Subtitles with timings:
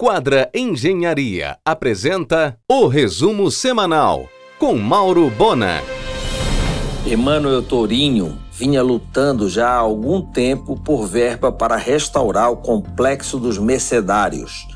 [0.00, 5.82] Quadra Engenharia apresenta o resumo semanal com Mauro Bona.
[7.04, 13.58] Emanuel Torinho vinha lutando já há algum tempo por verba para restaurar o complexo dos
[13.58, 14.68] Mercedários,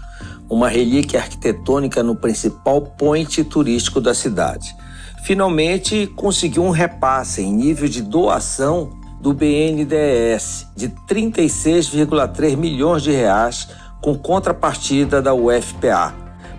[0.50, 4.74] uma relíquia arquitetônica no principal point turístico da cidade.
[5.22, 13.68] Finalmente conseguiu um repasse em nível de doação do BNDES de 36,3 milhões de reais
[14.02, 16.12] com contrapartida da UFPA,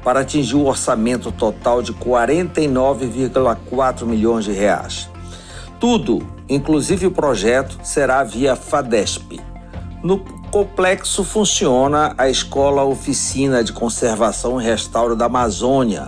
[0.03, 5.07] para atingir o orçamento total de 49,4 milhões de reais.
[5.79, 9.39] Tudo, inclusive o projeto, será via FADESP.
[10.01, 10.17] No
[10.51, 16.07] complexo funciona a Escola Oficina de Conservação e Restauro da Amazônia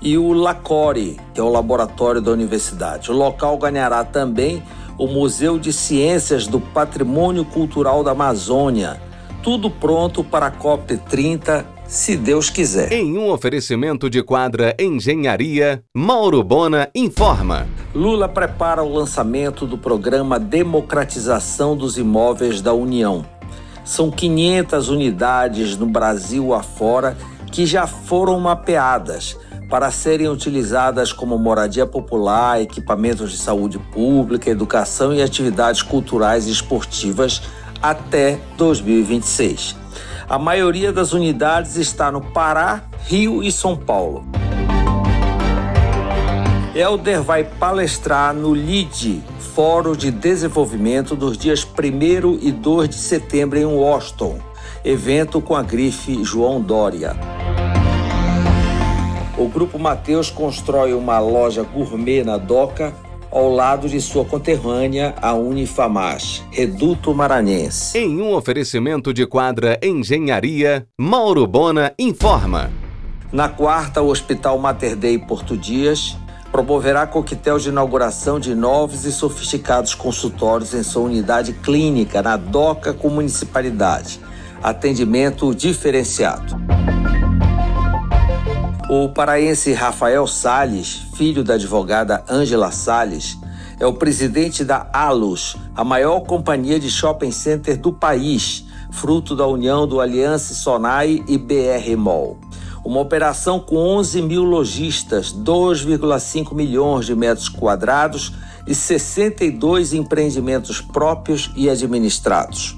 [0.00, 3.10] e o LACORE, que é o laboratório da universidade.
[3.10, 4.62] O local ganhará também
[4.98, 9.00] o Museu de Ciências do Patrimônio Cultural da Amazônia,
[9.46, 12.92] tudo pronto para a COP30, se Deus quiser.
[12.92, 17.64] Em um oferecimento de quadra Engenharia, Mauro Bona informa.
[17.94, 23.24] Lula prepara o lançamento do programa Democratização dos Imóveis da União.
[23.84, 27.16] São 500 unidades no Brasil afora
[27.52, 29.38] que já foram mapeadas
[29.70, 36.50] para serem utilizadas como moradia popular, equipamentos de saúde pública, educação e atividades culturais e
[36.50, 37.42] esportivas
[37.90, 39.76] até 2026.
[40.28, 44.26] A maioria das unidades está no Pará, Rio e São Paulo.
[46.74, 49.22] Elder vai palestrar no LIDE,
[49.54, 54.38] Fórum de Desenvolvimento, dos dias 1 e 2 de setembro em Washington,
[54.84, 57.16] evento com a grife João Dória.
[59.38, 62.92] O Grupo Mateus constrói uma loja gourmet na Doca
[63.36, 67.98] ao lado de sua conterrânea, a Unifamaz, Reduto Maranhense.
[67.98, 72.70] Em um oferecimento de quadra Engenharia, Mauro Bona informa.
[73.30, 76.16] Na quarta, o Hospital Mater Dei Porto Dias
[76.50, 82.94] promoverá coquetel de inauguração de novos e sofisticados consultórios em sua unidade clínica na DOCA
[82.94, 84.18] com municipalidade.
[84.62, 86.56] Atendimento diferenciado.
[88.88, 93.36] O paraense Rafael Sales, filho da advogada Ângela Sales,
[93.80, 99.44] é o presidente da Alus, a maior companhia de shopping center do país, fruto da
[99.44, 102.38] união do Aliança Sonai e BR Mall.
[102.84, 108.34] Uma operação com 11 mil lojistas, 2,5 milhões de metros quadrados
[108.68, 112.76] e 62 empreendimentos próprios e administrados.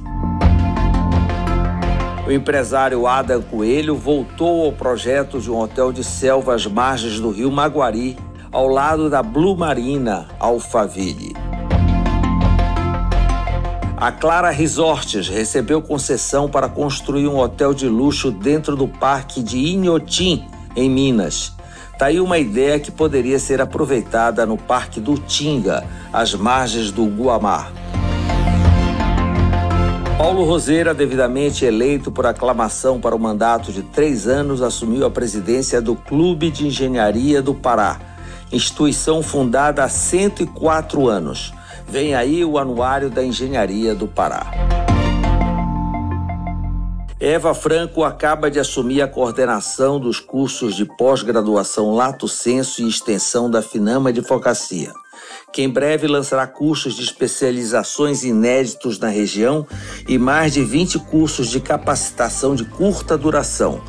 [2.28, 7.30] O empresário Adam Coelho voltou ao projeto de um hotel de selva às margens do
[7.30, 8.18] rio Maguari,
[8.52, 11.34] ao lado da Blue Marina, Alphaville.
[13.96, 19.56] A Clara Resorts recebeu concessão para construir um hotel de luxo dentro do parque de
[19.56, 20.46] Inhotim,
[20.76, 21.54] em Minas.
[21.98, 27.06] Tá aí uma ideia que poderia ser aproveitada no Parque do Tinga, às margens do
[27.06, 27.72] Guamar.
[30.18, 35.80] Paulo Roseira, devidamente eleito por aclamação para o mandato de três anos, assumiu a presidência
[35.80, 38.00] do Clube de Engenharia do Pará,
[38.50, 41.54] instituição fundada há 104 anos.
[41.86, 44.50] Vem aí o Anuário da Engenharia do Pará.
[47.20, 53.48] Eva Franco acaba de assumir a coordenação dos cursos de pós-graduação Lato Senso e Extensão
[53.48, 54.92] da Finama Advocacia
[55.52, 59.66] que em breve lançará cursos de especializações inéditos na região
[60.08, 63.80] e mais de 20 cursos de capacitação de curta duração,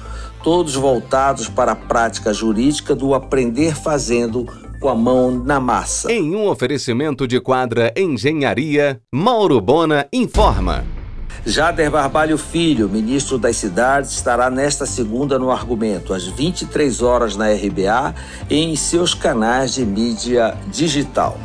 [0.44, 4.46] todos voltados para a prática jurídica do aprender fazendo
[4.80, 6.12] com a mão na massa.
[6.12, 10.99] Em um oferecimento de quadra Engenharia, Mauro Bona informa.
[11.46, 17.48] Jader Barbalho Filho, ministro das Cidades, estará nesta segunda no argumento, às 23 horas na
[17.48, 18.14] RBA
[18.50, 21.38] e em seus canais de mídia digital.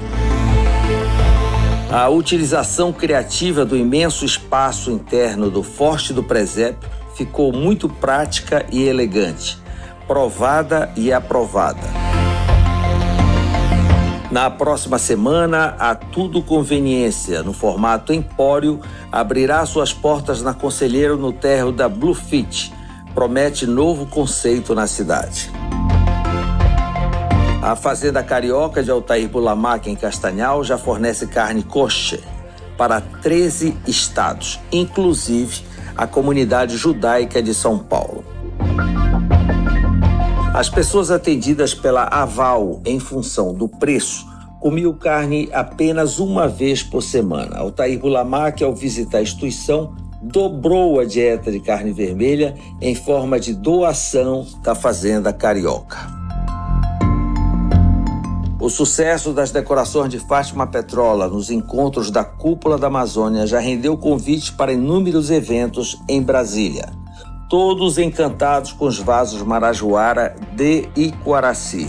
[1.91, 8.83] A utilização criativa do imenso espaço interno do Forte do Presépio ficou muito prática e
[8.83, 9.57] elegante,
[10.07, 12.04] provada e aprovada.
[14.35, 18.81] Na próxima semana, a Tudo Conveniência, no formato Empório,
[19.13, 22.75] abrirá suas portas na Conselheiro no térreo da Bluefit.
[23.15, 25.53] Promete novo conceito na cidade.
[27.63, 32.19] A Fazenda Carioca de Altair Bulamac, em Castanhal, já fornece carne kosher
[32.77, 35.63] para 13 estados, inclusive
[35.97, 38.34] a comunidade judaica de São Paulo.
[40.55, 44.25] As pessoas atendidas pela Aval em função do preço
[44.61, 47.59] comiam carne apenas uma vez por semana.
[47.59, 53.53] Altair Bulamac, ao visitar a instituição, dobrou a dieta de carne vermelha em forma de
[53.53, 55.99] doação da Fazenda Carioca.
[58.61, 63.97] O sucesso das decorações de Fátima Petrola nos encontros da Cúpula da Amazônia já rendeu
[63.97, 67.04] convites para inúmeros eventos em Brasília.
[67.57, 71.89] Todos encantados com os vasos Marajoara de Iquaraci.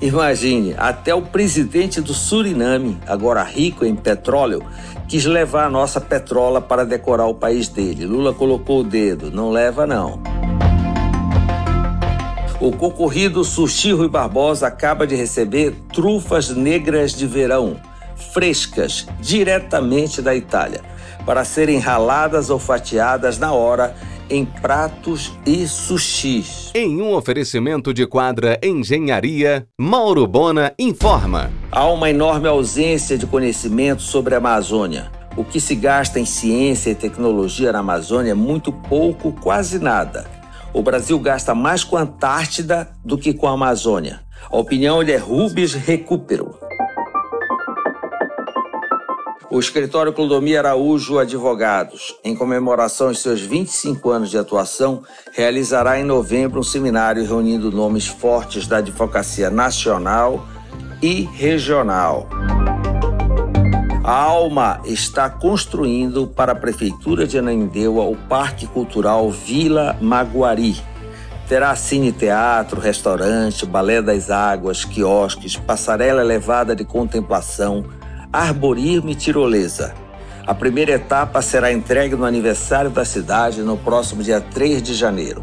[0.00, 4.62] Imagine, até o presidente do Suriname, agora rico em petróleo,
[5.08, 8.06] quis levar a nossa petrola para decorar o país dele.
[8.06, 10.22] Lula colocou o dedo, não leva não.
[12.60, 17.76] O concorrido Sushi Rui Barbosa acaba de receber trufas negras de verão,
[18.32, 20.80] frescas, diretamente da Itália,
[21.26, 23.96] para serem raladas ou fatiadas na hora
[24.32, 26.70] em pratos e sushis.
[26.74, 31.50] Em um oferecimento de quadra Engenharia, Mauro Bona informa.
[31.70, 35.12] Há uma enorme ausência de conhecimento sobre a Amazônia.
[35.36, 40.24] O que se gasta em ciência e tecnologia na Amazônia é muito pouco, quase nada.
[40.72, 44.20] O Brasil gasta mais com a Antártida do que com a Amazônia.
[44.50, 46.54] A opinião é Rubens Recupero.
[49.54, 56.04] O escritório Clodomir Araújo Advogados, em comemoração aos seus 25 anos de atuação, realizará em
[56.04, 60.48] novembro um seminário reunindo nomes fortes da advocacia nacional
[61.02, 62.30] e regional.
[64.02, 70.80] A Alma está construindo para a Prefeitura de Ananindeua o Parque Cultural Vila Maguari.
[71.46, 77.84] Terá cine teatro, restaurante, balé das águas, quiosques, passarela elevada de contemplação,
[78.32, 79.94] arborismo e tirolesa.
[80.46, 85.42] A primeira etapa será entregue no aniversário da cidade no próximo dia 3 de janeiro.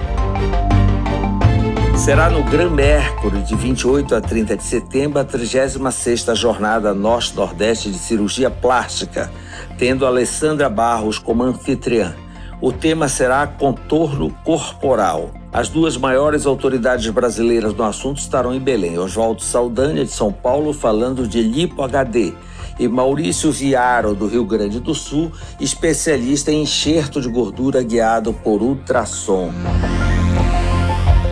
[1.95, 7.99] Será no Gran Mercury, de 28 a 30 de setembro, a 36ª Jornada Norte-Nordeste de
[7.99, 9.29] Cirurgia Plástica,
[9.77, 12.15] tendo Alessandra Barros como anfitriã.
[12.61, 15.31] O tema será contorno corporal.
[15.51, 18.97] As duas maiores autoridades brasileiras no assunto estarão em Belém.
[18.97, 22.33] Oswaldo Saldanha, de São Paulo, falando de lipo HD,
[22.79, 28.61] e Maurício Viaro, do Rio Grande do Sul, especialista em enxerto de gordura guiado por
[28.61, 29.51] ultrassom.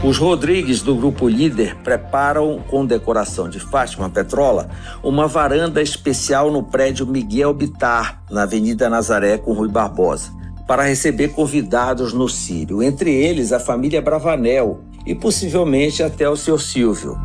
[0.03, 4.69] Os Rodrigues, do Grupo Líder, preparam, com decoração de Fátima Petrola,
[5.03, 10.31] uma varanda especial no prédio Miguel Bitar, na Avenida Nazaré, com Rui Barbosa,
[10.67, 16.59] para receber convidados no Sírio, entre eles a família Bravanel e possivelmente até o Sr.
[16.59, 17.17] Silvio.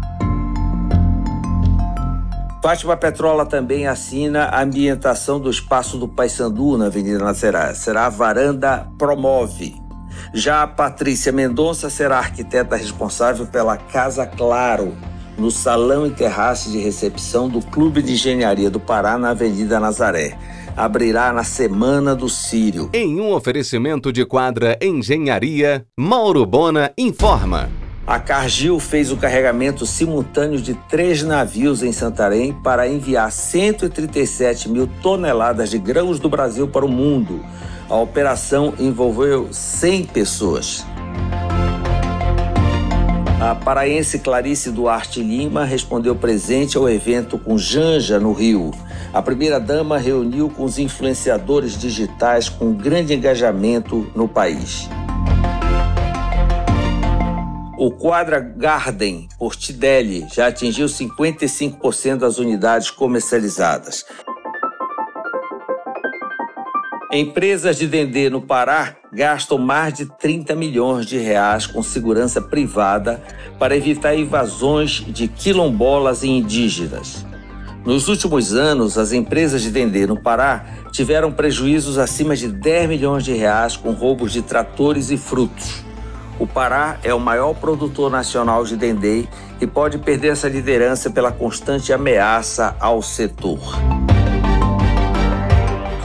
[2.63, 7.75] Fátima Petrola também assina a ambientação do espaço do Paysandu na Avenida Nazaré.
[7.75, 9.75] Será a varanda Promove,
[10.33, 14.97] já a Patrícia Mendonça será a arquiteta responsável pela Casa Claro,
[15.37, 20.39] no salão e terraço de recepção do Clube de Engenharia do Pará, na Avenida Nazaré.
[20.77, 22.91] Abrirá na Semana do Sírio.
[22.93, 27.82] Em um oferecimento de quadra Engenharia, Mauro Bona informa.
[28.07, 34.89] A Cargill fez o carregamento simultâneo de três navios em Santarém para enviar 137 mil
[35.03, 37.41] toneladas de grãos do Brasil para o mundo
[37.93, 40.87] a operação envolveu 100 pessoas.
[43.39, 48.71] A paraense Clarice Duarte Lima respondeu presente ao evento com Janja, no Rio.
[49.13, 54.89] A primeira-dama reuniu com os influenciadores digitais com grande engajamento no país.
[57.85, 64.07] O Quadra Garden por Tidelli já atingiu 55% das unidades comercializadas.
[67.13, 73.21] Empresas de Dendê no Pará gastam mais de 30 milhões de reais com segurança privada
[73.59, 77.27] para evitar invasões de quilombolas e indígenas.
[77.85, 83.25] Nos últimos anos, as empresas de Dendê no Pará tiveram prejuízos acima de 10 milhões
[83.25, 85.91] de reais com roubos de tratores e frutos.
[86.39, 89.27] O Pará é o maior produtor nacional de dendê
[89.61, 93.61] e pode perder essa liderança pela constante ameaça ao setor.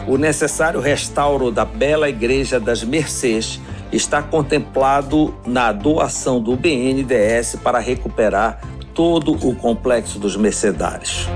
[0.07, 3.59] O necessário restauro da bela Igreja das Mercês
[3.91, 8.59] está contemplado na doação do BNDES para recuperar
[8.93, 11.27] todo o complexo dos mercedários.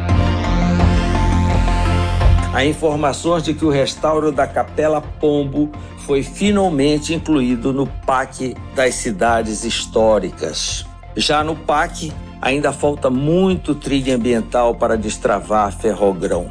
[2.54, 8.96] Há informações de que o restauro da Capela Pombo foi finalmente incluído no PAC das
[8.96, 10.86] cidades históricas.
[11.16, 16.50] Já no PAC, ainda falta muito trilha ambiental para destravar Ferrogrão.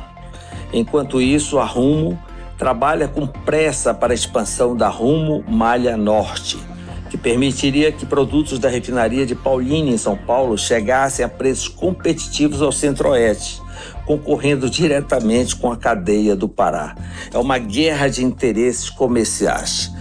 [0.73, 2.19] Enquanto isso, a Rumo
[2.57, 6.59] trabalha com pressa para a expansão da Rumo Malha Norte,
[7.11, 12.63] que permitiria que produtos da refinaria de Paulínia, em São Paulo, chegassem a preços competitivos
[12.63, 13.61] ao Centro-Oeste,
[14.11, 16.97] concorrendo diretamente com a cadeia do Pará.
[17.33, 19.93] É uma guerra de interesses comerciais.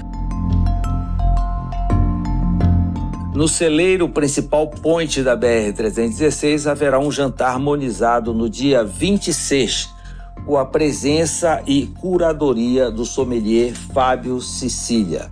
[3.36, 9.94] No celeiro principal ponte da BR-316 haverá um jantar harmonizado no dia 26,
[10.44, 15.30] com a presença e curadoria do sommelier Fábio Sicília.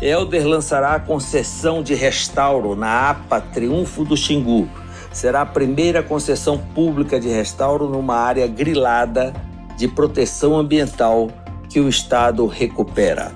[0.00, 4.68] Elder lançará a concessão de restauro na APA Triunfo do Xingu.
[5.12, 9.32] Será a primeira concessão pública de restauro numa área grilada
[9.76, 11.30] de proteção ambiental
[11.68, 13.32] que o Estado recupera.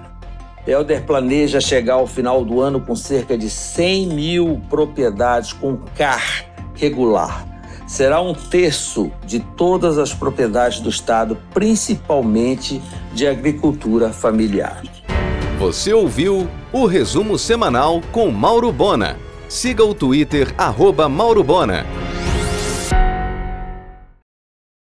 [0.66, 6.46] Helder planeja chegar ao final do ano com cerca de 100 mil propriedades com CAR
[6.74, 7.46] regular.
[7.86, 14.82] Será um terço de todas as propriedades do Estado, principalmente de agricultura familiar.
[15.58, 19.25] Você ouviu o resumo semanal com Mauro Bona.
[19.48, 22.05] Siga o Twitter, arroba Mauro Bona.